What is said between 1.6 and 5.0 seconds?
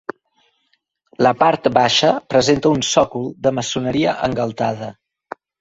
baixa presenta un sòcol de maçoneria engaltada.